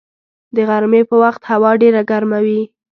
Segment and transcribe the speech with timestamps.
[0.55, 2.61] د غرمې په وخت هوا ډېره ګرمه وي